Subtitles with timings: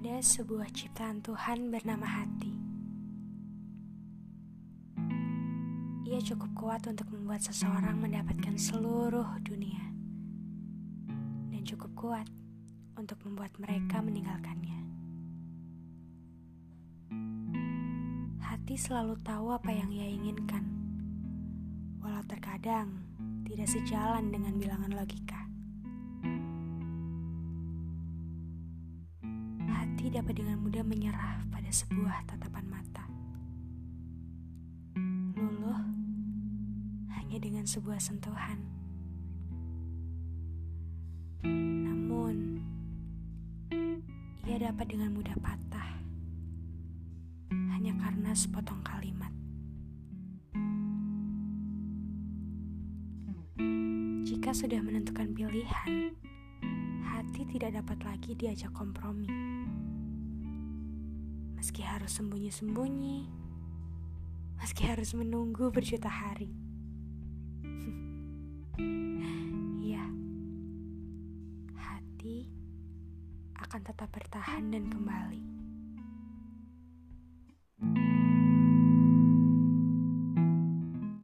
[0.00, 2.48] Ada sebuah ciptaan Tuhan bernama hati.
[6.08, 9.92] Ia cukup kuat untuk membuat seseorang mendapatkan seluruh dunia,
[11.52, 12.24] dan cukup kuat
[12.96, 14.80] untuk membuat mereka meninggalkannya.
[18.40, 20.64] Hati selalu tahu apa yang ia inginkan,
[22.00, 23.04] walau terkadang
[23.44, 25.39] tidak sejalan dengan bilangan logika.
[30.10, 33.06] Dapat dengan mudah menyerah pada sebuah tatapan mata.
[35.38, 35.86] Luluh
[37.14, 38.58] hanya dengan sebuah sentuhan.
[41.46, 42.58] Namun,
[44.50, 46.02] ia dapat dengan mudah patah
[47.78, 49.30] hanya karena sepotong kalimat.
[54.26, 56.18] Jika sudah menentukan pilihan,
[57.06, 59.30] hati tidak dapat lagi diajak kompromi
[61.60, 63.28] meski harus sembunyi-sembunyi,
[64.56, 66.48] meski harus menunggu berjuta hari.
[69.80, 70.06] Iya,
[71.76, 72.48] hati
[73.60, 75.59] akan tetap bertahan dan kembali.